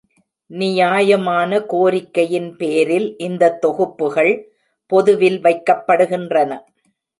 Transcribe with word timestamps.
நியாயமான 0.51 1.59
கோரிக்கையின் 1.73 2.49
பேரில் 2.57 3.07
இந்த 3.19 3.51
தொகுப்புகள் 3.65 4.33
பொதுவில் 4.91 5.39
வைக்கப்படுகின்றன. 5.41 6.51